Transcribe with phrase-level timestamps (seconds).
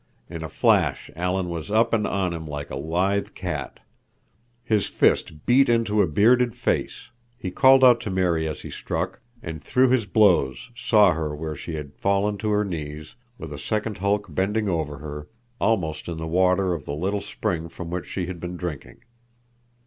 [0.31, 3.81] In a flash Alan was up and on him like a lithe cat.
[4.63, 9.21] His fist beat into a bearded face; he called out to Mary as he struck,
[9.43, 13.59] and through his blows saw her where she had fallen to her knees, with a
[13.59, 15.27] second hulk bending over her,
[15.59, 19.01] almost in the water of the little spring from which she had been drinking.